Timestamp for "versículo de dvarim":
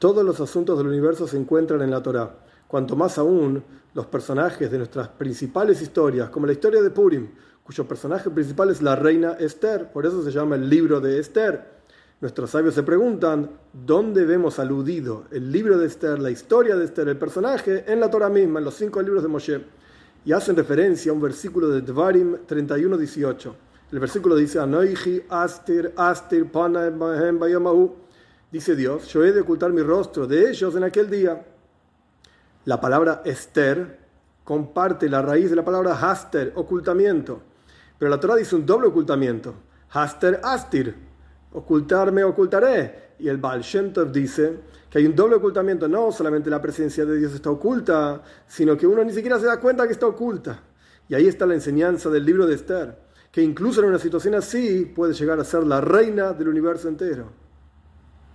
21.20-22.38